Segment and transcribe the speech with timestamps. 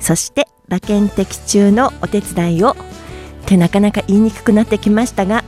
[0.00, 2.72] そして馬券的中のお手伝いを。
[2.72, 2.74] っ
[3.46, 5.42] てなかなか言いにくくなってきましたが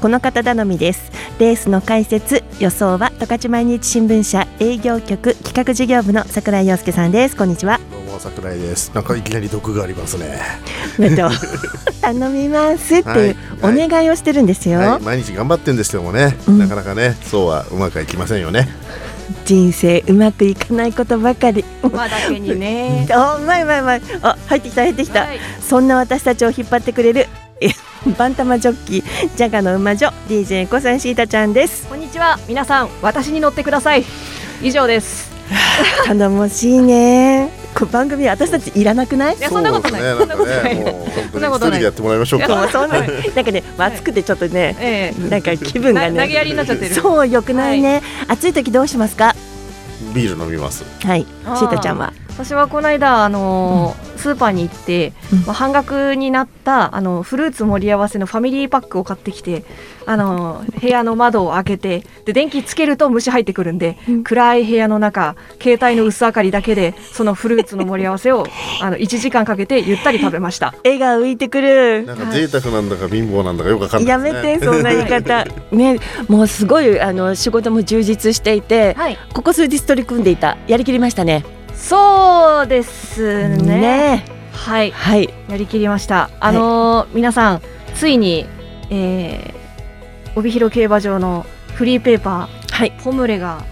[0.00, 1.12] この方頼みです。
[1.38, 7.36] レースの解説予想は十勝毎日新聞社営業局企画事業部の櫻井陽介さんです。
[7.36, 7.78] こんにちは。
[7.90, 8.90] どうも櫻井です。
[8.94, 10.40] なんかいきなり毒がありますね。
[12.02, 18.68] 頼みますっていうお願いをしてるんですよ、はいはい、毎日頑張ってるんですけどもね、うん、なかなかねそうはうまくいきませんよね
[19.44, 21.64] 人生うまくいかないことばかり。
[21.82, 23.06] まだけにね。
[23.12, 24.02] あ、うまいうまいうまい。
[24.22, 25.22] あ、入ってきた入ってきた。
[25.22, 27.26] はい、そんな私たちを引っ張ってくれる
[28.18, 34.04] バンタマジョッキージャガの馬女 DJ コサンシータちゃんですこんにちは皆さん私に乗ってください
[34.62, 35.30] 以上です
[36.04, 39.36] 頼もしいね番組私たちいらなくない？
[39.36, 40.76] いやそんなことない、そんなことない、
[41.32, 41.82] そんなことない。
[41.82, 42.68] やってもらいましょうか。
[42.68, 46.94] そんななんかね暑くてちょっとね、ええ、なんか気分がね投げやりになっちゃってる。
[46.94, 49.34] そうよくないね、暑い時どうしますか？
[50.14, 50.84] ビール飲みます。
[51.04, 51.26] はい。
[51.42, 59.64] シータちゃんは私はこの間あのーうん、スーパーに行って、うん、まあ、半額になったあのフルーツ盛り合わせのファミリーパックを買ってきて
[60.04, 68.46] あのー、部屋の窓を開けてで電気つけると虫入ってくるんで、うん、暗い部屋の中携帯の薄明かりだけでそのフルーツの盛り合わせを
[68.82, 70.74] あの1時間かけてゆったり食べました。
[70.82, 72.04] 絵が浮いてくる。
[72.04, 75.44] なんか贅沢なんだか貧乏なんだかよくわかんない、ね、やめてそんな言い方。
[75.70, 80.56] ねもうすごいあの仕事も充実していて、はい、ここ数日取り組んでいた。
[80.66, 83.78] やりきりましたねそうですね。
[83.78, 84.24] ね。
[84.52, 86.30] はい、はい、やりきりました。
[86.40, 87.62] あのーはい、皆さん
[87.94, 88.46] ついに、
[88.88, 93.62] えー、帯広競馬場のフリーペーパー、はい、ポムレが、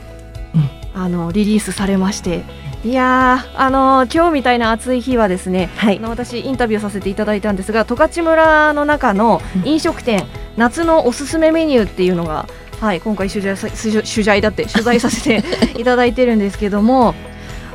[0.55, 2.45] うん、あのリリースされまして。
[2.85, 12.49] いやあのー、今日みたいな暑い日はですね、はい、あの私インタビューさせていただいたんですが十勝村の中の飲食店、うん、夏のおすすめメニューっていうのが、
[12.81, 15.45] はい、今回取材取材だって取材させて
[15.81, 17.15] いただいてるんですけども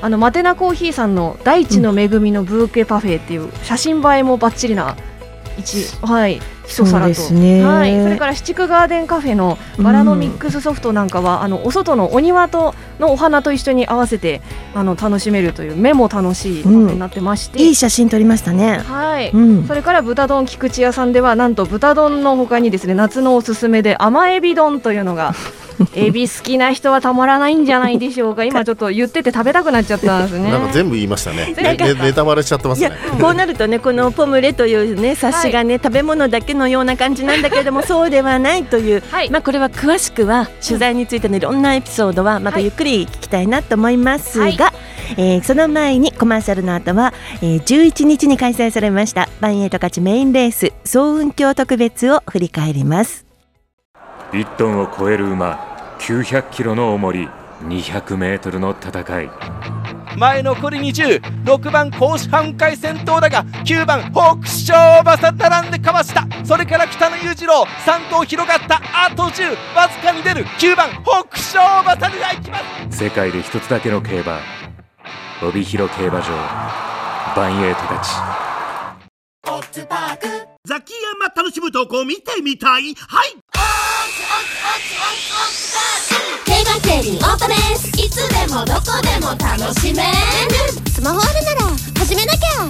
[0.02, 4.96] あのマテナコーヒーさんの大地の恵みのブーケパフェっていう写真映えもばっちりな
[5.58, 14.42] 一はい一皿と、ね、はい、それから七区ガーデンカフェのバラのミックスソフトなんかは、うん、あのお外のお庭とのお花と一緒に合わせて
[14.76, 18.80] あの楽しめるという目も楽しいパフェになってまして、うん、いい写真撮りましたね。
[18.80, 25.34] はい、うん、それから豚丼菊池屋さんではなんと豚丼のほかにですね夏のおすすめで甘エビ丼というのが
[25.94, 28.44] エビ好きな人はたまらないんじゃないでしょうか。
[28.46, 30.52] 今ちょっと言ってて食べたくなっちゃったんですね。
[30.52, 31.54] なんか全部言いましたね。
[31.56, 32.92] ネタバレしちゃってますね。
[33.20, 44.58] こうなるとねこのポムレというね冊子がね、はい、食べ物だけのような感じなんだけれども そうではないという、はい、まあこれは詳しくは取材についてのいろんなエピソードはまたゆっくり聞きたいなと思いますが、はい、
[45.18, 53.26] えー、その前にコマーシャルの後は、えー、11日に開催されましたバンエイト勝ちメインレース総運鏡特別を振り返ります。
[54.32, 57.30] 1トンを超える馬900キロの重り
[57.64, 59.30] 200メートルの戦い
[60.18, 66.28] 前残り206番甲子半回戦闘だが9番北勝馬さ並んでかわした。
[66.44, 70.44] それから北野裕次郎3頭広がったあと10わずかに出る。
[70.44, 72.58] 9番北勝馬さでいきま
[72.90, 72.98] す。
[73.04, 74.40] 世界で一つだけの競馬
[75.44, 76.30] 帯広競馬場
[77.36, 78.10] バンエイトたち
[80.66, 82.96] ザキヤマ楽しむ投稿見てみたい？
[82.96, 83.36] はい
[86.46, 87.88] 競馬競輪オートレース。
[88.00, 90.10] いつでもどこでも楽しめる。
[90.92, 91.62] スマホあるなら
[92.00, 92.68] 始めなきゃ。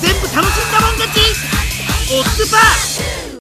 [0.00, 1.20] 全部楽しんだもん勝ち。
[2.12, 3.40] オッズパー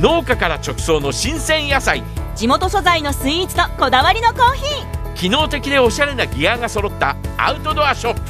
[0.00, 2.02] 農家から直送の新鮮野菜。
[2.34, 5.14] 地元素材のスイーツとこだわりのコーヒー。
[5.14, 8.20] 機能的でおしゃれなギアが揃ったアウトドアショップ。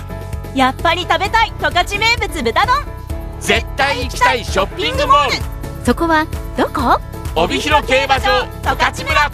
[0.58, 2.95] やっぱり食べたい十勝名物豚丼
[3.46, 5.36] 絶対行きたいショッピングモール。
[5.86, 6.26] そこは
[6.56, 7.00] どこ？
[7.36, 9.30] 帯広競馬場十勝村。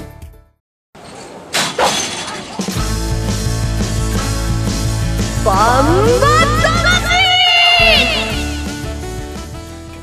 [5.47, 6.33] バンバ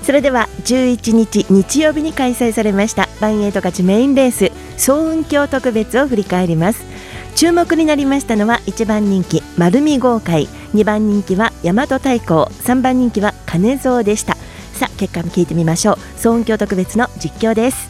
[0.01, 6.83] それでは11日日曜日に開催されましたバンエイト勝ちメインレース総運鏡特別を振り返ります
[7.39, 10.47] 注目になりましたのは1番人気丸見豪快。
[10.73, 12.33] 2番人気は大和太鼓。
[12.65, 14.35] 3番人気は金蔵でした。
[14.73, 15.97] さあ結果も聞いてみましょう。
[16.17, 17.89] 総運鏡特別の実況です。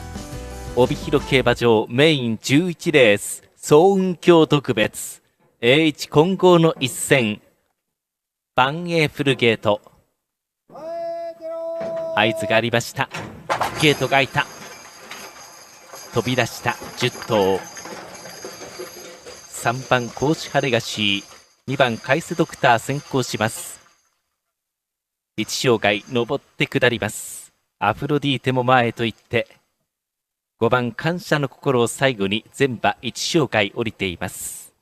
[0.75, 5.23] 帯広競馬場メイン11レース総運鏡特別。
[5.63, 7.41] A1 混合の一戦。
[8.55, 9.81] 万栄フルゲート。
[12.15, 13.09] 合図がありました。
[13.81, 14.45] ゲートが開いた。
[16.13, 16.73] 飛び出した。
[16.97, 17.78] 10頭。
[19.61, 23.81] 3番甲子ハレガシー2番カイスドクター先行します。
[25.37, 27.51] 1障害登って下ります。
[27.77, 29.49] アフロディーテも前へと行って
[30.61, 34.73] 5番感謝の心を最後に全馬1障害降りています。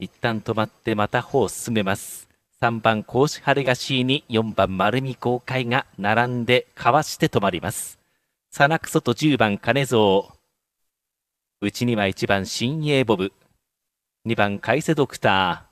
[0.00, 2.28] 一旦止まってまた歩を進めます。
[2.60, 8.00] 3番甲子ハレガシーに4番丸見公開が並んでかわして止まります。
[8.50, 10.24] サナクソと10番金蔵。
[11.60, 13.32] 内には1番新鋭ボブ。
[14.26, 15.66] 2番海瀬ドクタ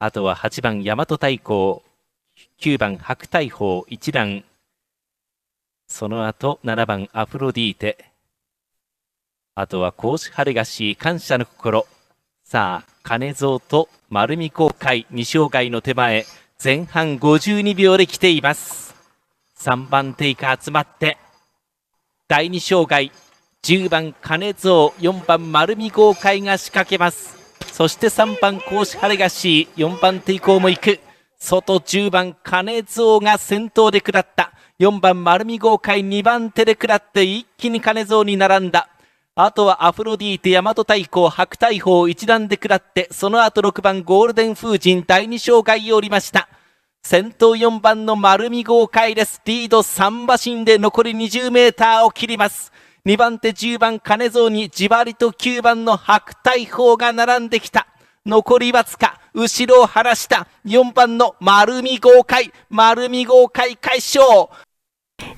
[0.00, 0.04] ー。
[0.04, 1.80] あとは8番大和太鼓
[2.60, 4.44] 9番白大砲一覧
[5.86, 8.04] その後7番アフロディーテ。
[9.54, 11.86] あとは甲子ハレガシ感謝の心。
[12.44, 16.26] さあ金蔵と丸見公開二障害の手前。
[16.62, 18.94] 前半52秒で来ています。
[19.56, 21.16] 3番手以下集まって。
[22.28, 23.10] 第2障害
[23.62, 24.88] 10番金蔵。
[24.98, 27.37] 4番丸見豪快が仕掛けます。
[27.78, 30.98] そして3番甲子ハレガシー4番手以降も行く
[31.38, 38.88] 外10番金蔵が先頭で下った4番丸見豪快2番手で下って一気に金蔵に並んだ
[39.36, 46.48] あとはアフロディーテ、大和太鼓、白大砲一段で下って、その後6番ゴールデン風神第2障害を降りました。
[47.04, 49.40] 先頭4番の丸見豪快です。
[49.44, 52.72] リード3馬身で残り20メーターを切ります。
[53.08, 57.86] 2番手10番金蔵にじわりと9番の白大砲が並んできた。
[58.26, 64.50] 残りわずか、後ろを晴らした4番の丸見豪快、丸見豪快快勝。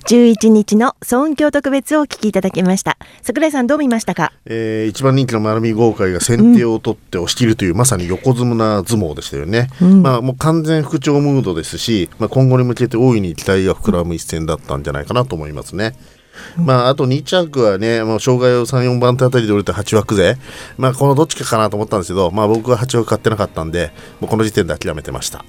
[0.08, 15.94] 11日の総音響特別をお聞きいただきました桜井さんどう見ましたか、えー、一番人気の丸見豪快が先手を取って押し切るという、うん、まさに横綱相撲でしたよね、うん、まあもう完全復調ムードですし、まあ、今後に向けて大いに期待が膨らむ一戦だったんじゃないかなと思いますね。
[16.56, 20.36] まあ、あと2着はね、もう障害を3、4番手あたりで降りた8枠勢、
[20.78, 25.44] まあ、このどっちかかなと思ったんですけど、まあ、僕は8枠買ってなかったんで、もうこの時点で諦めてました。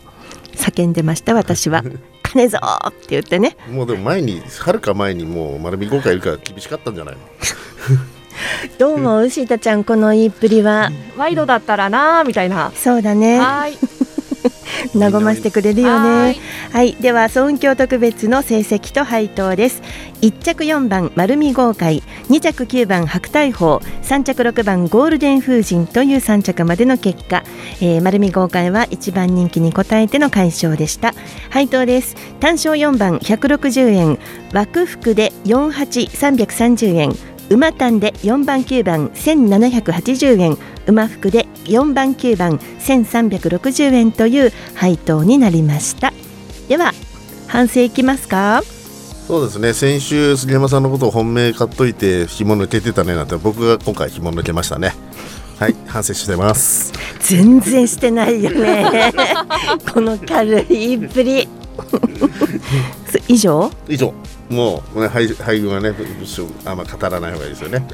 [0.55, 1.83] 叫んでました私は。
[2.23, 3.57] 金ぞって言ってね。
[3.69, 7.19] もうでも前にはるか前にもう丸見豪華いるから厳しかったんじゃないの？
[8.79, 10.91] どうも牛田ちゃんこの言いっぷりは。
[11.17, 12.71] ワイドだったらなみたいな。
[12.75, 13.39] そうだね。
[13.39, 13.77] はい
[14.95, 16.38] 和ませてくれるよね。
[16.71, 16.95] はい。
[16.99, 19.81] では尊教特別の成績と配当です。
[20.21, 22.03] 1着4番丸見豪快。
[22.29, 23.81] 2着9番白大砲。
[24.03, 27.43] 3着6番ゴールデン風神という3着までの結果、
[27.79, 31.13] えー、丸見豪快は1番人気に応えての快勝でした。
[31.49, 32.15] 配当です。
[32.39, 34.19] 単勝4番160円。
[34.53, 37.31] 枠服で48330円。
[37.51, 40.57] 馬単で4番9番1780円
[40.88, 46.13] 馬服で4番9番1360円という配当になりました。
[46.69, 46.94] では
[47.48, 48.63] 反省いきますか？
[49.27, 49.74] そうですね。
[49.74, 54.94] 先週杉山さんのことを本命買っといて紐抜けてたねなんて僕が今回紐抜けましたね。
[55.59, 56.94] はい 反省してます。
[57.19, 59.12] 全然してないよね。
[59.94, 61.47] この軽いっぷり。
[63.27, 63.69] 以上？
[63.89, 64.13] 以上
[64.51, 65.94] もう、ね、配配分はね
[66.65, 67.88] あんま語らない方がいいですよね。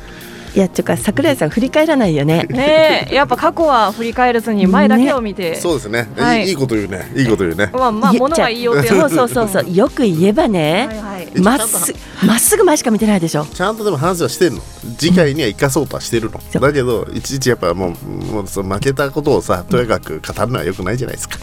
[0.55, 2.45] いやというか桜井さん振り返らないよね。
[2.49, 5.51] ねやっぱ過去は振り返らずに前だけを見て。
[5.51, 7.69] ね、そうですね、はい、いいこと言うねいいこと言うね。
[7.73, 10.89] まあまあものがいいよってそうそうそうそうよく言えばね。
[11.35, 11.93] ま、はい、っす
[12.25, 13.45] まっすぐ前しか見てないでしょ。
[13.45, 14.61] ちゃんとでも話はしてるの。
[14.97, 16.41] 次回には生かそうとはしてるの。
[16.59, 21.37] だけどいちいちやっぱもうもうその負けたことをさとにかく語るのはよくないじゃないですか。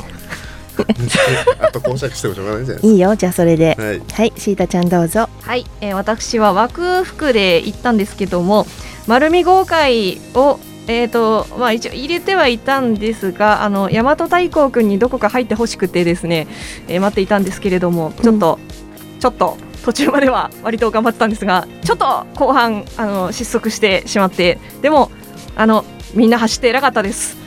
[1.61, 2.87] あと講釈してもしょうがないじゃないですか。
[2.87, 3.77] いいよ、じゃあそれで。
[3.79, 5.29] はい、はい、シータちゃんどうぞ。
[5.43, 8.67] はい、えー、私は枠服で行ったんですけども、
[9.07, 16.47] 丸見豪快をえーとまあ、一応入れてはいたんですがあの大和太鼓君にどこか入ってほしくてですね、
[16.89, 25.11] えー、待っていたんですけれどもちょっと、うん、ちょっと途中までは割と頑張ってたんですがちょっと後半あの失速してしまってでも
[25.57, 27.44] あのみんな走って偉かったです。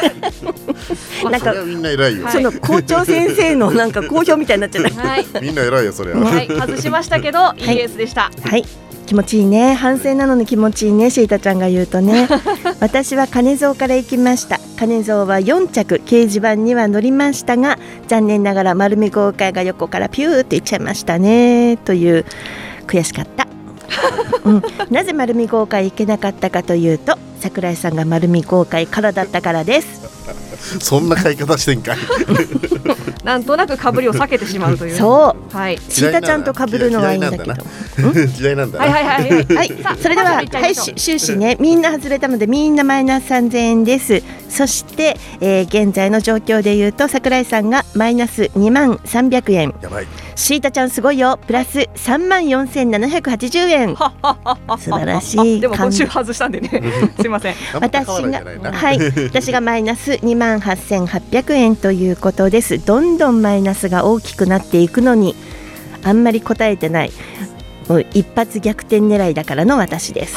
[1.30, 4.90] なんかみんな偉いよ、その校長先生のなんか好評みたいになっちゃった。
[5.00, 6.20] はい、みんな偉いよそれは。
[6.20, 7.64] はい、外しましたけど、い。
[7.64, 8.30] いレースでした。
[8.42, 8.64] はい、
[9.06, 9.74] 気持ちいいね。
[9.74, 12.28] 反省なのに気持ちいいねシータちゃんが言うとね。
[12.80, 14.60] 私は金蔵から行きました。
[14.78, 17.78] 金蔵は4着掲示板には乗りましたが
[18.08, 21.76] 残念ながら丸見豪快が横からピューっていっちゃいましたね。
[21.84, 22.24] という
[22.86, 23.49] 悔しかった
[24.44, 30.10] うん、なぜ丸見豪快行けなかったかというと桜井さんが丸見豪快からだったからです。
[30.80, 31.98] そんな買い方してんかい。
[33.24, 34.96] なんとなくかぶりを避けてしまうという。
[34.96, 35.56] そう。
[35.56, 35.78] はい。
[35.88, 37.44] シータちゃんと被るのはいいんだけど。
[38.26, 38.84] 時代なんだな。
[38.84, 39.56] はいはいはいはい。
[39.56, 44.22] はい、それでは、はい、し終始ね、みんな外れたので、みんなマイナス3000円です。
[44.50, 49.74] そして、えー現在の状況でいうと、桜井さんがマイナス2万300円。
[49.80, 50.06] やばい。
[50.34, 53.96] シータちゃんすごいよ、プラス3万4780円。
[54.78, 55.60] 素晴らしい。
[55.60, 56.70] でも今週外したんでね。
[57.20, 57.54] すいません。
[57.80, 58.42] 私が
[58.72, 58.98] はい。
[59.24, 62.84] 私がマイナス2万8800円ということです。
[62.84, 65.36] どんどんマイナスが大きくなっていくのに
[66.02, 67.12] あんまり答えてない。
[67.88, 70.36] もう一発逆転狙いだからの私です。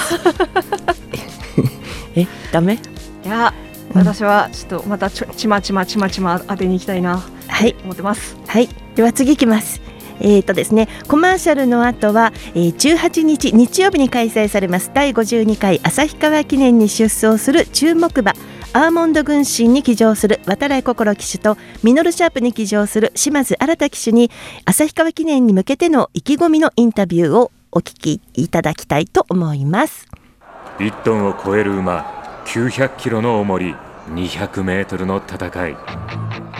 [2.16, 2.80] えダメ？
[3.26, 3.54] いや
[3.94, 7.24] 私はちょっとまたちょちまちまちまちま当てに行きたいな。
[7.48, 7.76] はい。
[7.84, 8.38] 思ってます。
[8.48, 8.70] はい。
[8.96, 9.82] では次いきます。
[10.20, 14.92] えーとですね、コマーシャルの後は、えー18日日曜日に開催されます。
[14.94, 18.34] 第52回旭川記念に出走する注目馬
[18.76, 24.32] アーモンド軍神に騎乗する渡来心騎手とミノルシャープに騎乗する島津新騎手に
[24.66, 30.08] 旭川記念に向けての意気込みのインタビューをお聞きいただきたいと思います。
[30.80, 33.76] 1トンを超える馬900キロの重り
[34.10, 35.76] 200メートルの戦い。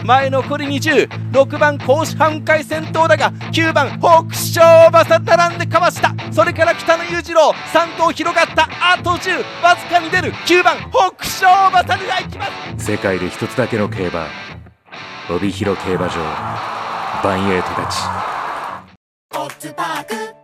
[0.04, 6.14] 前残り206番甲子半回先頭だが9番北勝馬さん並んでかわした。
[6.32, 10.32] それから北野裕次郎3頭広がったあと10わずかに出る。
[10.32, 12.46] 9番北勝馬さんが行きま
[12.78, 12.84] す。
[12.92, 14.26] 世界で一つだけの競馬
[15.30, 16.16] 帯広競馬場
[17.22, 17.96] バンエイトたち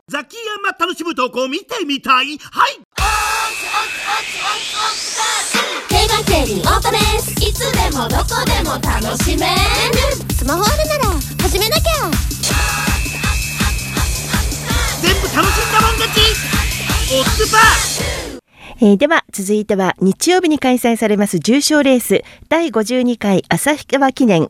[0.08, 2.38] ザキヤマ楽しむとこ見てみたい？
[2.38, 2.80] はい
[5.88, 9.54] 競馬競輪オートレースいつでもどこでも楽しめる
[10.34, 12.10] スマホあるなら始めなきゃ。
[15.02, 16.20] 全部楽しんだもん勝ち。
[17.12, 18.40] オッズパー
[18.82, 24.48] えーでは続いては日曜日に開催されます重賞レース第52回旭川記念、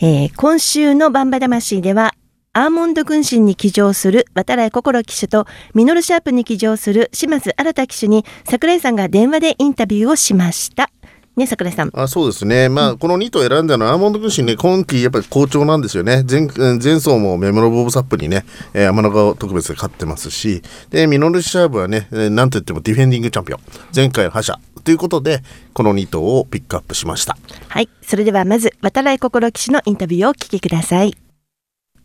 [0.00, 2.14] えー今週のバンバ魂では
[2.54, 10.90] アーモンド軍神に騎乗する渡来心騎手とミノルシャープに騎乗する島津新騎手に桜井さんが電話でインタビューをしました。
[11.36, 11.90] ね桜井さん。
[11.94, 23.60] あそうですね、まあ、この2頭選んだのはアーモンド軍神ね、今季やっぱり好調なんですよね、前前走もメモロボブサップにね、えー天の川特別で勝ってますし、でミノルシャーブはね、えーなんといってもディフェンディングチャンピオン、
[23.94, 25.42] 前回の覇者ということで、
[25.74, 27.36] この2頭をピックアップしました。
[27.68, 27.88] はい。
[28.02, 31.27] それではまず渡来心騎手のインタビューをお聞きください。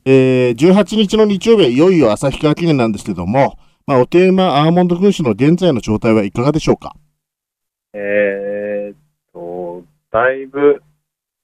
[0.06, 3.58] えー、18日の日曜日はいよいよ旭川記念なんですけども、
[3.88, 6.96] まあ、おテーマアーモンド軍師の現在の状態はいかがでしょうか？
[7.94, 8.98] えーっ
[9.34, 10.82] と、だいぶ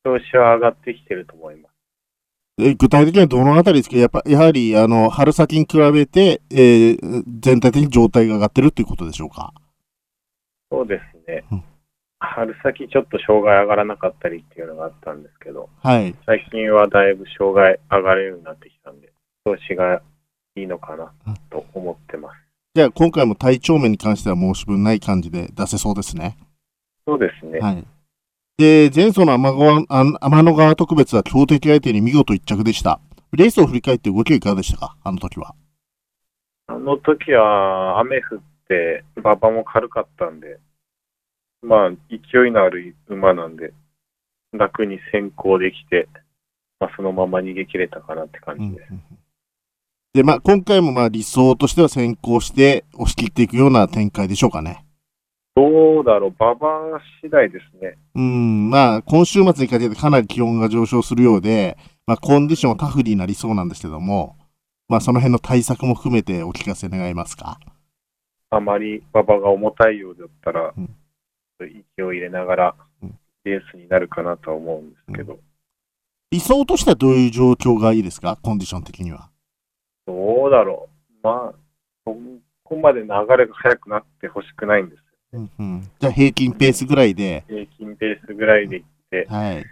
[0.03, 1.71] 調子は上がってきてると思います。
[2.61, 3.95] えー具体的にはどのあたりですか？
[3.97, 9.53] やっぱやはりあの春先に比べて、えー全体的に状態が上がってるということでしょうか？
[10.71, 11.43] そうですね。
[11.51, 11.63] うん
[12.35, 16.15] 春先ちょっと障害上がらなかったりっていうのがあったんですけど、はい。
[16.25, 19.11] 最近はだいぶ障害上がれるようになってきたんで、
[19.45, 20.01] 調子が
[20.55, 21.11] いいのかな
[21.49, 22.35] と思ってます。
[22.75, 26.37] じゃあ今回も体調面に関しては申し分ない感じで出せそうですね。
[27.05, 27.59] そうですね。
[27.59, 27.83] はい。
[28.57, 32.99] で、前走の天川あ天の川特別は強敵相手に見事一着でした。
[33.31, 34.95] レースを振り返って動きはいかがでしたか？
[35.03, 35.55] あの時は。
[36.67, 40.59] あの時は雨降って、馬場も軽かったんで、
[41.61, 43.73] まあ、勢いのある馬なんで、
[44.53, 46.07] 楽に先行できて、
[46.79, 48.93] まあ、そのまま逃げ切れたかなって感じです。
[50.13, 54.83] で、まあ今回もまあ理想としては先行して押し切っていくような展開でしょうかね。
[55.55, 56.67] どうだろう、馬場
[57.21, 57.95] 次第ですね。
[58.15, 64.35] うん、まあ今週末にかけてかなり気温が上昇するようで、まあコンディションはタフになりそうなんですけども、
[64.87, 67.59] まあその辺の対策も含めてお聞かせ願えますか？
[68.49, 70.73] あまり馬場が重たいようだったら、
[71.65, 72.75] 息を入れながら
[73.43, 75.39] レースになるかなとは思うんですけど、
[76.31, 78.37] 理想としてはどういう状況がいいですか？
[78.41, 79.29] コンディション的には。
[80.05, 80.89] どうだろ
[81.23, 81.27] う。
[81.27, 81.55] まあ、
[82.05, 82.15] そ
[82.63, 85.03] こまで流れが速くなってほしくないんです。
[85.31, 89.65] うん、じゃあ平均ペースぐらいで、平均ペースぐらいでいって、はい。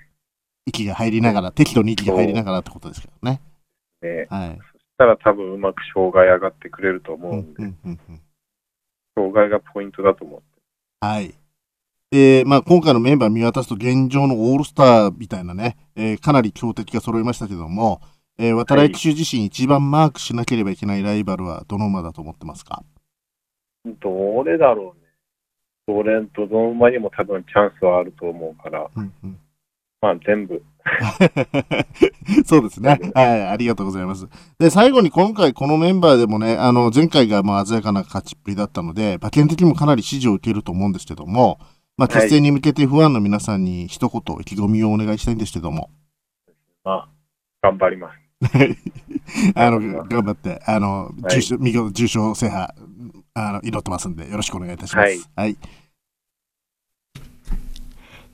[0.65, 3.41] 息が入りながら、適度に息が入りながらってことですけどね。
[4.01, 4.57] ね、はい。
[4.57, 7.73] そしたら多分うまく障害上がってくれると思うんで、
[9.15, 10.41] 障害がポイントだと思う。
[10.99, 11.33] はい。
[12.09, 18.01] で、まあ、今回のメンバー見渡すと現状のオールスターみたいなね、えーかなり強敵が揃いましたけども、
[18.37, 22.83] えー渡来騎手自身一番マークしなければいけないライバルはどの馬だと思ってますか？
[23.85, 25.07] どれだろうね。
[25.87, 28.89] どれ、どの馬にも多分チャンスはあると思うから、
[30.01, 30.61] まあ全部。
[32.45, 32.99] そうですね。
[33.13, 34.27] はい、ありがとうございます。
[34.59, 41.59] で、最後に今回このメンバーでもね、あの、前回がまあ鮮やかな勝ちっぷりだったので、馬券的にもかなり支持を受けると思うんですけども、
[41.97, 45.89] まあ、決戦に向けてファンの皆さんに一言意気込みをお願いしたいんですけども。
[46.83, 47.09] まあ、
[47.61, 48.19] 頑張ります。
[49.55, 52.73] あの、頑張って、あの、重賞、見事重賞制覇、
[53.33, 55.09] あの、祈ってますんで、よろしくお願いいたします。
[55.35, 55.57] はいはい。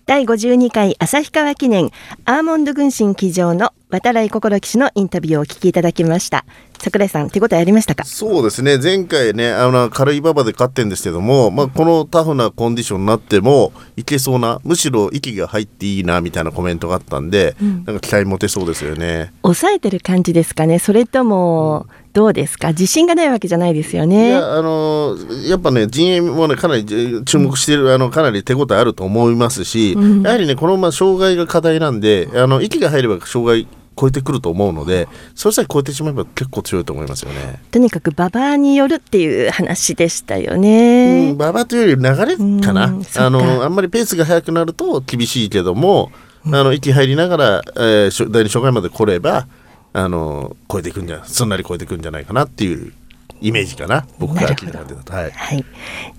[0.05, 1.89] 第52回旭川記念
[2.25, 6.43] アーモンド軍神騎乗の渡来心騎手のインタビューをお聞きいただきました
[6.83, 8.03] 桜井さん手応えありましたか？
[8.03, 8.77] そうですね。
[8.77, 17.85] 前回ねあの軽い馬場で勝ってんですけども、まあ、このタフなコンディションになってもいけそうなむしろ息が入っていいなみたいなコメントがあったんで、うん。
[17.85, 19.31] なんか期待持てそうですよね。
[19.43, 20.77] 抑えてる感じですかね？
[20.77, 22.69] それともどうですか？
[22.69, 25.15] 自信がないわけじゃないですよいねやあの
[25.47, 30.21] やっぱね陣営もねかなりえ注目してる、あのかなり手応えあると思いますし、うん。
[30.21, 33.67] やはりねこの馬障害が課題なんであの息が入れば障害
[33.99, 37.61] 超えてくると思うのでそれさえ超えてしまえば結構強いと思いますよね。
[37.71, 46.11] とにかく馬場によるっていう話でしたようね、ん、馬場というより流れかな、うんあのあんまりペースが速くなると厳しいけども、
[46.45, 49.47] あの息入りながら、えー第二障害まで来れば
[49.93, 52.93] あの超えていくんじゃすんなり超えていくんじゃないかなっていう
[53.41, 54.07] イメージかな。
[54.19, 55.13] 僕から聞いた感じだと。
[55.13, 55.31] はい。
[55.31, 55.65] はい、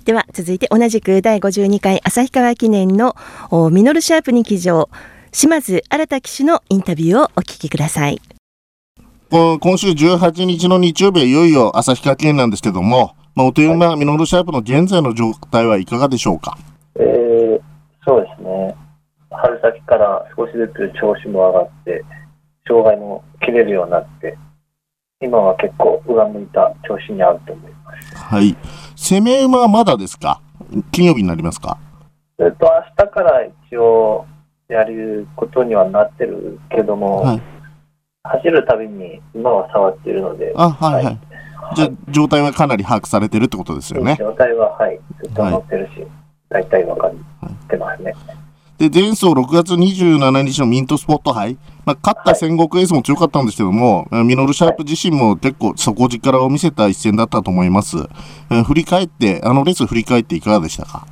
[0.05, 3.15] では続いて同じく第52回旭川記念の
[3.49, 4.89] おミノルシャープに騎乗
[5.37, 8.21] 島津新騎手のインタビューをお聞きください。
[9.29, 16.57] こ今週18日の日曜日はいよいよ旭川記念なんですけども、まあ、おという馬ミノルシャープの現在の状態はいかがでしょうか？
[16.97, 17.61] えー
[18.05, 18.75] そうですね、
[19.29, 22.05] 春先から少しずつ調子も上がって、
[22.65, 24.37] 障害も切れるようになって、
[25.21, 28.15] 今は結構上向いた調子にあると思います。
[28.15, 28.55] はい。
[28.95, 30.39] 攻め馬はまだですか？
[30.93, 31.77] 金曜日になりますか？
[32.39, 34.25] えっと、明日から一応
[34.67, 37.41] やることにはなってるけども、はい。
[38.23, 41.19] 走るたびに馬は触っているので、あはいはい、
[41.75, 44.15] じゃあ状態はかなり把握されてるってことですよね？
[44.17, 46.03] 状態は、はい、ずっと乗ってるし、
[46.49, 47.13] 大体分かっ
[47.67, 48.15] てますね。
[48.79, 57.97] で、前走6月27日のミントスポット杯、まあ、勝った戦国エースも強かったんですけども、ミノルシャープ自身も結構底力を見せた一戦だったと思います。
[58.49, 61.05] えー振り返って、あのレース振り返っていかがでしたか？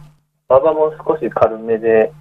[0.49, 2.11] 馬場も少し軽めで、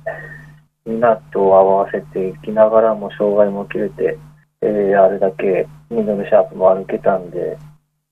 [0.87, 4.19] みんなと合わせていきながらも障害も切れて、
[4.63, 7.59] えーあれだけミドルシャープも歩けたんで、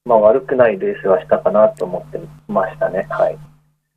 [0.05, 3.07] まあ悪くないレースはしたかなと思ってましたね。
[3.09, 3.39] はい。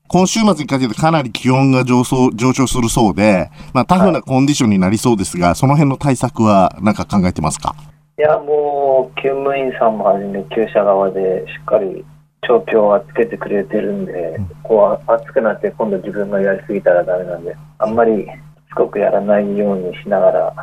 [0.08, 7.74] 今週末にかけてかなり気温が上昇上昇するそうで、まあ、タフなコンディションになりそうですが、その辺の対策は何か考えてますか？
[8.20, 12.06] いや、もう、厩務員さんもはじめ、厩舎側でしっかり
[12.48, 18.28] 調教はつけてくれてるんで、こう暑くなって今度自分がやりすぎたらダメなんで、あんまりし
[18.74, 20.54] つこくやらないようにしながら、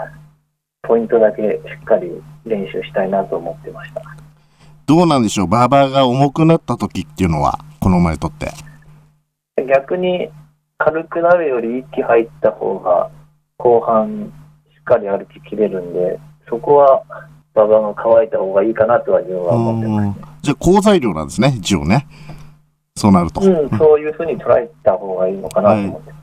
[0.82, 2.10] ポイントだけしっかり
[2.44, 4.02] 練習したいなと思ってました。
[4.86, 5.46] どうなんでしょう？
[5.46, 8.48] バーバーが重くなった時っていうのは、この馬にとって。
[9.68, 10.28] 逆に
[10.78, 13.10] 軽くなるより息入った方が
[13.58, 14.32] 後半
[14.74, 16.18] しっかり歩ききれるんで、
[16.48, 17.02] そこは
[17.54, 20.20] 馬場が乾いた方がいいかなとは自分は思ってます。
[20.42, 22.08] じゃあ、好材料なんですね、一応ね。
[22.96, 23.40] そうなると。
[23.42, 26.19] うん、そういうふうに捉えた方がいいのかなと思って。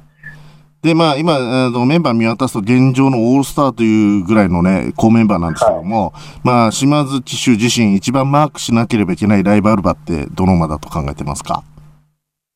[0.87, 11.63] で、まあ、今、メンバー見渡すと、現状のオールスターというぐらいのね、高メンバーなんですけども、まあ、島津騎手自身一番マークしなければいけないライバル馬って、どの馬だと考えてますか？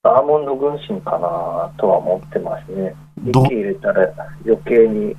[0.04, 2.96] アーモンド軍神かなとは思ってますね。
[3.20, 3.44] ど？
[3.46, 4.10] 息入れたら
[4.46, 5.16] 余計に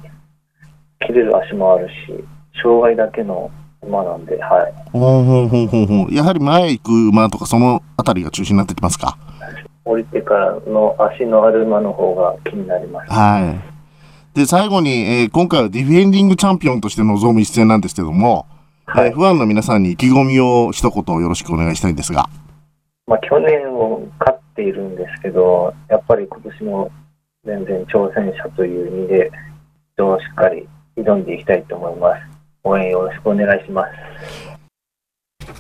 [1.07, 1.93] 切れる足もあるし、
[2.63, 3.51] 障害だけの
[3.83, 4.75] 馬なんで、はい。
[4.91, 6.15] ほうほうほうほうほう。
[6.15, 9.19] やはり前行く馬とか、そのあたりが中心になってきますか？
[9.85, 13.13] 降りてからの足のある馬の方が気になります。
[13.13, 13.61] は
[14.35, 14.39] い。
[14.39, 18.47] で、最後に、えー今回はディフェンディングチャンピオンとして臨む一戦なんですけども、
[18.89, 22.29] えーファンの皆さんに意気込みを一言よろしくお願いしたいんですが。
[23.07, 26.91] まあ、去年を勝っているんですけど、やっぱり今年も
[27.45, 29.31] 全然挑戦者という意味で、
[29.95, 30.67] 人をしっかり
[30.97, 32.23] 挑んでいきたいと思います。
[32.65, 34.52] 応援よろしくお願いします。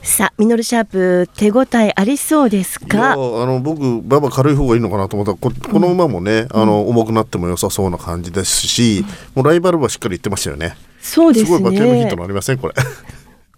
[0.02, 3.12] さあミノルシャープ手応えありそうですか？
[3.12, 10.76] あの僕馬場軽い方がいいのかなと思ったらここの馬もね、あの重くなっても良さそうな感じですし、もうライバルはしっかり言ってましたよね。
[11.00, 12.74] そうですすごい馬券のヒンねトになりませんこれ。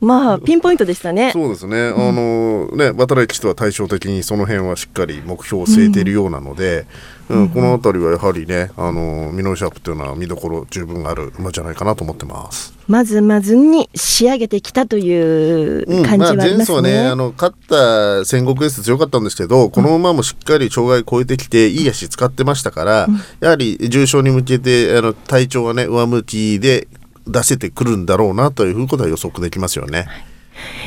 [0.01, 1.31] まあピンポイントでしたね。
[1.33, 6.85] そうですね、あのね渡来騎手は対照的にその辺はしっかり目標を据えているようなので、うん
[7.27, 12.75] この辺りはやはりねあのミノルシャープというのは見どころ十分ある馬じゃないかなと思ってます。
[12.87, 23.09] まずまずに仕上げてきたといううん感じはありまあ、前ますね,、走はねあの勝った戦国エース強かったんですけど、この馬もしっかり障害超えてきていい足使ってましたから、
[23.41, 26.89] やはり重賞に向けてあの体調はね上向きで
[27.27, 30.07] 出せてくるんだろうなということは予測できますよね。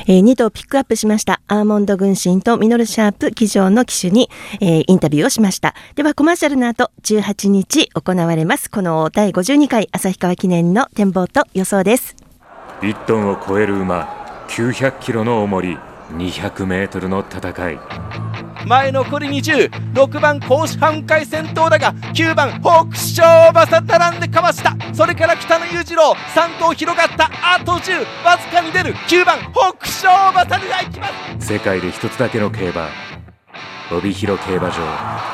[0.08, 1.42] えー、2頭ピックアップしました。
[1.48, 4.30] アーモンド軍神とミノルシャープ騎乗の騎手に、
[4.62, 5.76] えー、インタビューをしました。
[5.96, 8.72] ではコマーシャルの後18日行われます。
[8.72, 12.16] この第52回旭川記念の展望と予想です。
[12.82, 15.78] 1トンを超える馬900キロの重り
[16.12, 17.80] 200メートルの戦い
[18.66, 24.76] 前残り206番甲子半回戦闘だが9番北勝馬さ並んでかわした。
[24.94, 28.94] それから北野裕次郎3頭広がったあと10わずかに出る。
[29.08, 31.08] 9番北勝馬さが行きま
[31.40, 31.54] す。
[31.54, 32.90] 世界で一つだけの競馬。
[33.92, 35.28] 帯広競馬場。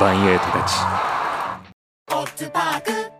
[0.00, 0.74] バンエイトたち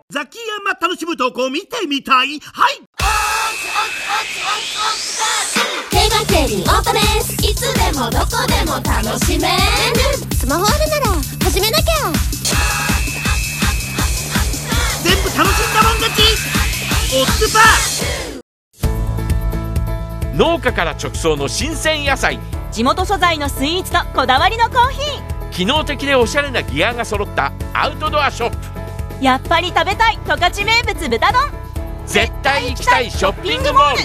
[0.09, 2.39] ザキヤマ楽しむ投稿見てみたい。
[2.39, 2.81] はい
[6.25, 9.55] 競馬競輪オートレースいつでもどこでも楽しめる
[10.35, 11.07] スマホあるなら
[11.43, 11.83] 始めなきゃ。
[15.03, 16.21] 全部楽しんだもん勝ち。
[17.15, 22.39] オッズパー農家から直送の新鮮野菜。
[22.71, 25.49] 地元素材のスイーツとこだわりのコーヒー。
[25.51, 28.49] 機能的でおしゃれなギアが揃ったアウトドアショッ
[29.19, 29.23] プ。
[29.23, 31.41] やっぱり食べたい十勝名物豚丼。
[32.05, 33.99] 絶対行きたいショッピングモール。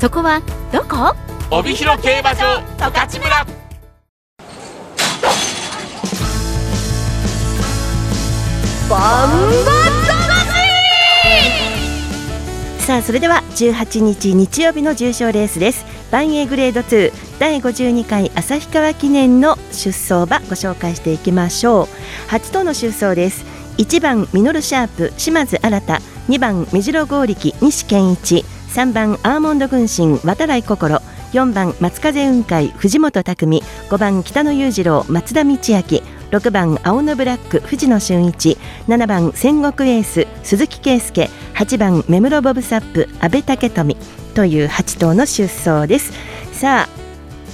[0.00, 0.40] そこは
[0.72, 1.16] どこ？
[1.54, 3.46] 帯広競馬場十勝村。
[8.88, 9.72] バンバ
[12.80, 15.84] さあそれでは18日日曜日の重賞レースです。
[16.10, 21.86] 万栄グレード2第52回旭川記念の出走馬ご紹介していきましょう。
[22.30, 23.44] 8頭の出走です。
[23.76, 25.80] 1番ミノルシャープ島津新
[26.28, 31.11] 2番目白剛力西健一3番アーモンド軍神渡来心。
[31.32, 33.62] 4番松風雲海藤本匠。
[33.88, 35.56] 5番北野裕次郎松田道明。
[35.58, 38.58] 6番青のブラック藤野俊一。
[38.86, 41.30] 7番戦国エース鈴木圭介。
[41.54, 43.96] 8番目室ボブサップ阿部武富。
[44.34, 46.12] という8頭の出走です。
[46.52, 46.88] さあ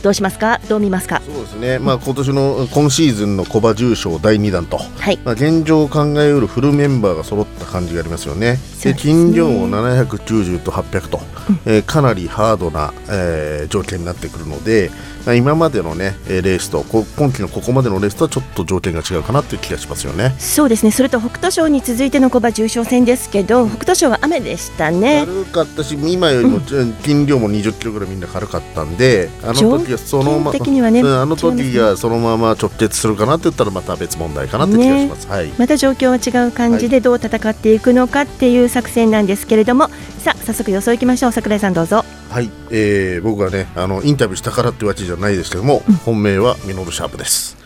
[0.03, 0.61] どうしますか？
[0.69, 1.23] どう見ますか？
[1.25, 8.59] そうですね、まあ、今年の今シーズンの小馬重賞第2弾と、はい、まあ、現状を考えうるフルメンバーが揃った感じがありますよね。
[8.83, 11.25] で、ね、金量も790と800と、うん、
[11.65, 14.91] えー、かなりハードな、えー、条件になってくるので、
[15.37, 20.35] 今までのねレースと今季のここまでのレースとはちょっと条件が違うかなという気がしますよね。
[20.39, 20.91] そうですね。
[20.91, 25.25] それと北斗賞に続いての小馬重賞戦ですけど北斗賞は雨でしたね。
[25.27, 26.61] 軽かったし今よりも
[27.03, 42.05] 斤量も20キロぐらいみんな軽かったんで、あの時はそのまま、ね、あの時がそのまま直結するかなって言ったらまた別問題かなって気がします、ね、はい、また状況は違う感じでどう戦っていくのかっていう作戦なんですけれども、さあ早速予想いきましょう櫻井さんどうぞ。
[42.31, 47.57] はい、えー、僕はねあのインタビューしたからってわけじゃないですけども、うん、本命はミノルシャープです。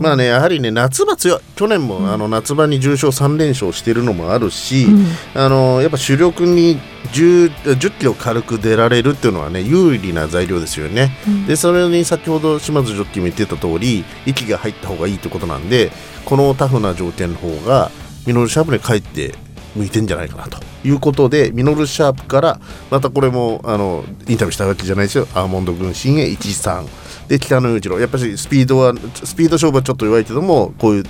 [0.00, 5.06] まあねやはりね夏場強い去年も、あの夏場に重賞3連勝しているのもあるし、うん、
[5.40, 6.80] あのやっぱ主力に
[7.12, 15.92] 10, 10キロ軽く出られるっていうのはね有利な材料ですよね、うん、でそれに先ほど島津ジョッキーも言ってた通り息が入った方がいいってことなんで
[16.24, 17.90] このタフな条件の方が
[18.26, 19.34] ミノルシャープに帰って
[19.76, 22.60] 向いてんじゃないかなということでミノルシャープから
[22.90, 25.26] またこれもあのインタビューしたわけじゃないですよ。
[25.34, 26.86] アーモンド軍神へ13
[27.28, 27.98] で北野裕次郎。
[27.98, 31.04] やっぱりスピードはスピード勝負はちょっと弱いけどもこういう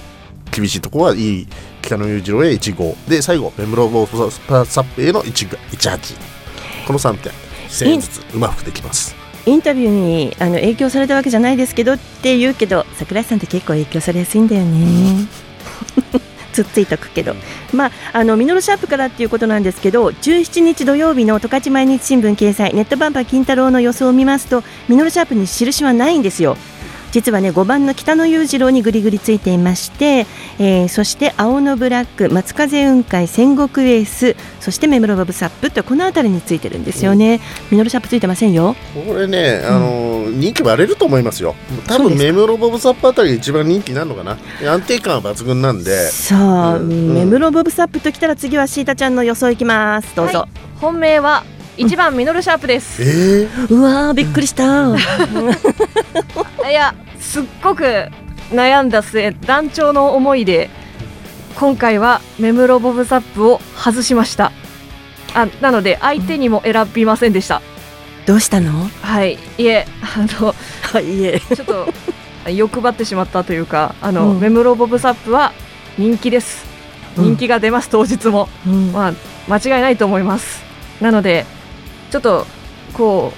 [0.51, 1.47] 厳しいところはいい
[1.83, 6.17] 北野裕次郎へ15で最後メムロボーサップへの18
[6.87, 7.33] この3点。
[7.69, 9.15] 1000円ずつうまくできます。
[9.45, 15.27] インタビューにあの影響されたわけじゃないですけどって言うけど櫻井さんって結構影響されやすいんだよね。
[16.59, 17.35] つっついとくけど、
[17.73, 26.57] まあ、あのミノルシャープからっていうことなんですけど17日土曜日の十勝毎日新聞掲載ネットバンパー金太郎の予想を見ますとミノルシャープに印はないんですよ。
[27.13, 30.27] 実はね5番の北野裕次郎にぐりぐりついていまして、
[30.59, 37.41] えー、そして青のブラック松風雲海戦国エースそしてメムロバブサップってこの辺りについてるんですよね、
[37.71, 38.77] ミノルシャープついてませんよ。
[39.07, 41.55] これね、あの、うん、人気割れると思いますよ。
[41.87, 44.37] 多分メムロバブサップあたりが一番人気になるのかな。
[44.71, 46.11] 安定感は抜群なんで。
[46.11, 46.37] さ
[46.73, 50.15] あ、うん、メムロバブサップときたら次はシータちゃんの予想いきます。
[50.15, 50.49] どうぞ、はい、
[50.81, 51.45] 本命は
[51.79, 53.01] 一番ミノルシャープです。
[53.03, 54.97] えー、うわびっくりした。
[56.69, 57.85] いやすっごく
[58.51, 60.71] 悩んだ末団長の思いで
[61.55, 64.51] 今回はメムロボブサップを外しました。
[65.35, 67.63] あなので相手にも選びませんでした、
[68.27, 68.89] どうしたの？
[69.03, 69.39] はい。
[69.57, 71.39] いえあのはいえ。
[71.41, 71.87] ちょっと
[72.51, 75.53] 欲張ってしまったというかあの、うん、メムロボブサップは
[75.97, 76.67] 人気です、
[77.17, 79.13] 人気が出ます当日も、うん、まあ
[79.49, 80.65] 間違いないと思います。
[81.01, 81.47] なので
[82.11, 82.47] ちょっと
[82.95, 83.33] こ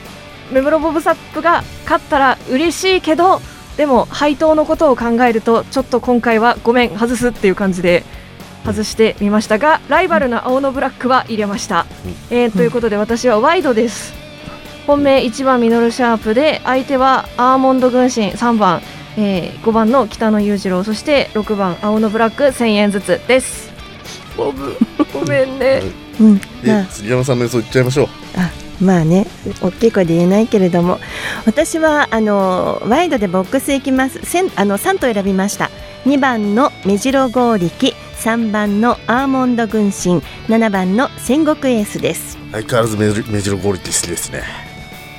[0.51, 3.41] うメムロボブサップが勝ったら嬉しいけど
[3.77, 8.05] でも配当のことを考えるとちょっと今回はごめん外すっていう感じで
[8.65, 11.87] 外してみましたがライバルの青のブラックは入れました、
[12.31, 14.21] えー、ということで私はワイドです。
[14.87, 18.83] 本命1番ミノルシャープで相手はアーモンド軍神3番、
[19.17, 23.71] えー、5番の北野裕次郎そして6番青のブラック1000円ずつです。
[24.37, 24.77] ボブ。
[25.13, 25.83] ごめんね、
[26.21, 26.39] うん。
[26.39, 28.07] で杉山さんの予想言っちゃいましょう。
[28.07, 28.20] あ
[28.81, 29.27] まあね
[29.61, 30.99] 大きい声で言えないけれども
[31.47, 34.21] 私はあのワイドでボックス行きます。
[34.25, 35.71] せんあの3と選びました。
[36.07, 42.39] 2番の目白剛力3番のアーモンド軍神7番の戦国エースです。
[42.53, 44.43] 相変わらず目白目白ゴールって好きですね。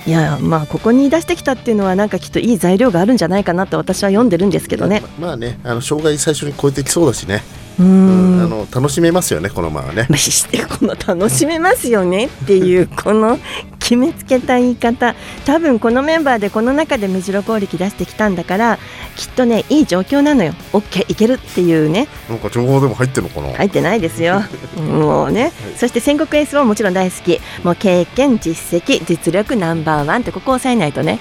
[0.07, 5.03] いやまあここに出してきたっていうのはなんかきっといい材料があるんじゃないかなと私は読んでるんですけどね。
[5.19, 7.43] ままあねあの障害最初に超えてきそうだしね
[7.81, 10.05] うーんあの楽しめますよねこの馬はね。
[10.09, 13.39] まあしてこの楽しめますよねっていうこの
[13.79, 15.15] 決めつけた言い方。
[15.45, 18.79] 多分このメンバーでこの中で目白攻撃出してきたんだから
[19.15, 20.53] きっとねいい状況なのよ。
[20.73, 22.07] OK いけるっていうね。
[22.29, 24.43] なんか情報でも入ってるのかな、入ってないですよ。
[24.77, 25.51] もうね。
[25.75, 27.41] そして戦国エースはもちろん大好き。
[27.63, 31.19] もう経験実績実力ナンバーワンってここを抑えないとね。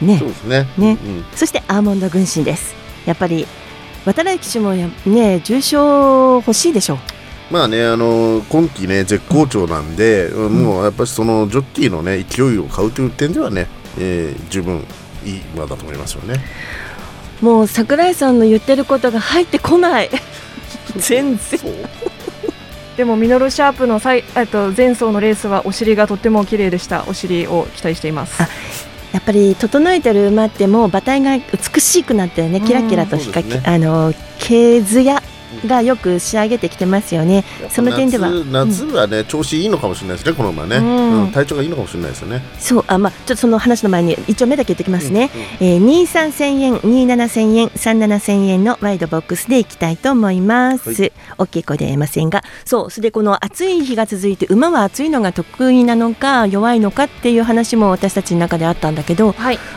[0.00, 0.18] ね。
[0.18, 0.66] そうですね。
[0.76, 0.98] ね。
[1.04, 1.24] うん。
[1.34, 2.74] そしてアーモンド軍神です。
[3.06, 3.46] やっぱり
[4.04, 6.98] 渡来騎手もやね重賞欲しいでしょ
[7.50, 13.66] まあね、あの今季ね絶好調なんで、もうやっぱりそのジョッキーのね勢いを買うという点ではね、
[13.98, 14.82] えー十分
[15.24, 16.40] いい馬だと思いますよね。
[17.42, 20.10] もう桜井さんの言ってることが入ってこない。
[20.96, 21.60] 全然。
[22.96, 27.04] でもミノルシャープの最えっと前走のレースはお尻がとっても綺麗でした。
[27.06, 33.62] お尻を期待していますやっぱり整えてる馬ってもう馬体が美しくなってねキラキラと光、そうですね。
[33.66, 35.22] あの毛艶
[35.66, 37.44] がよく仕上げてきてますよね。
[37.70, 38.30] その点では。
[38.30, 41.24] 夏夏はね、調子いいのかもしれないですねこの馬ね、うん。
[41.24, 42.42] うん体調がいいのかもしれないですよね。
[42.58, 52.42] そうあまあちょっとその話の前に一応目だけ言ってきますね、えー、23千円27千円37千円のワイドボックスでいきたいと思います、大きい声で言えませんが。
[52.64, 59.34] そうそれでこの暑い日が続いて馬は暑いのが得意なのか弱いのかっていう話も私たちの中であったんだけど、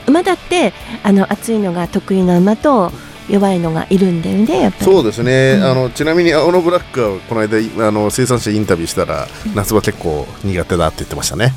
[0.08, 2.92] 馬だってあの暑いのが得意な馬と
[3.30, 7.58] 弱いのがいるんだよねそうですね、あのちなみに青のブラックはこの間
[7.88, 11.54] あの生産者インタビューしたら、夏は結構苦手だって言ってましたね。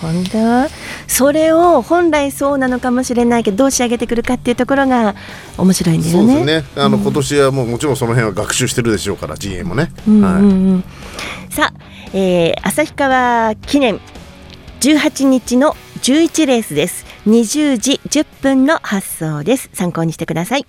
[0.00, 0.68] 本当？
[1.06, 5.14] それを本来そうなのかもしれないけどどう仕上げてくるかっていうところが
[5.56, 6.34] 面白いんだよね。
[6.34, 6.82] そうですね。
[6.82, 9.90] あの、今年はもうもちろんその辺は学習してるでしょうから GA もね。
[10.08, 10.42] うんうんはい。
[10.42, 10.84] うん
[11.54, 11.80] さあ、
[12.12, 14.00] えー、旭川記念
[14.80, 20.66] 18日の11レースです20時10分の発送です参考にしてください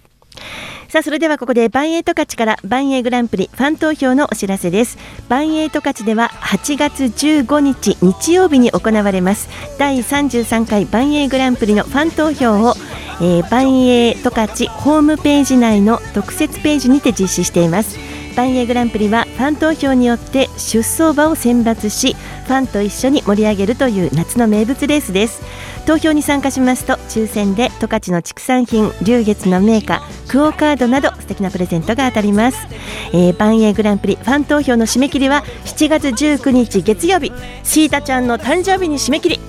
[0.87, 4.97] さあそれではここでバンエイト勝ちからバンエイグランプリファン投票のお知らせです。
[5.27, 9.49] バンエイト勝ちでは8月15日日曜日に行われます。
[9.77, 12.75] 第33回バンエイグランプリのファン投票を、
[13.19, 17.97] えー、バンエイトカチホームページ内の特設ページにて実施しています。
[18.35, 22.15] バンエイグランプリはファン投票によって出走馬を選抜し
[22.47, 25.41] ファンと一緒に盛り上げるという夏の名物レースです。
[25.85, 32.67] 投票に参加しますと抽選で十勝の畜産品龍月の銘菓クオカードなど素敵なプレゼントが当たります、
[33.13, 37.31] えー、バンエイグランプリファン投票の締め切りは7月19日月曜日。
[37.63, 39.39] シータちゃんの誕生日に締め切り。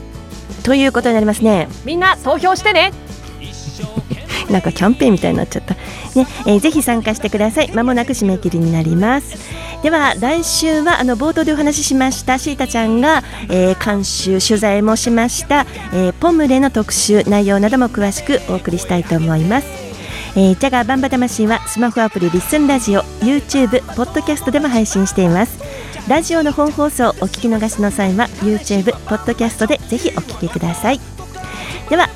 [0.62, 1.68] ということになりますね。
[1.84, 2.92] みんな投票してね。
[4.50, 5.74] なんかキャンペーンみたいになっちゃった。
[5.74, 5.80] ね、
[6.46, 7.72] えーぜひ参加してください。
[7.72, 9.36] まもなく締め切りになります。
[9.82, 19.86] では来週はあの冒頭でお話ししましたシータちゃんが、えー監修取材もしました、えーポムレの特集内容なども詳しくお送りしたいと思います。
[20.36, 25.58] えー、ジャガーバンバ魂はスマホアプリリッスンラジオ YouTube ポッドキャストでも配信しています
[26.10, 31.00] ラジオの本放送お聞き逃しの際は YouTube ポッドキャストでぜひお聞きください
[31.88, 32.08] では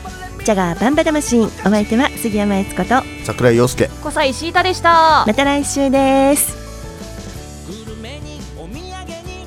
[0.51, 1.43] ジャガーバンバ魂。
[1.43, 3.05] お相手は杉山悦子と。
[3.23, 3.89] 桜井陽介。
[4.03, 5.25] 小西シータでした。
[5.25, 6.57] また来週です。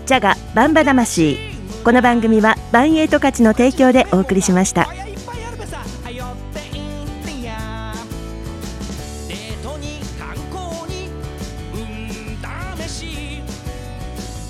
[0.06, 1.38] ジャガバンバ魂。
[1.84, 4.88] この番組はバンエイト勝ちの提供でお送りしました。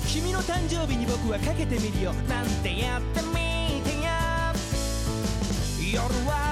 [0.06, 2.12] 君の誕生日に僕はかけてみるよ。
[2.28, 4.54] なんてやってみてや。
[5.92, 6.43] 夜は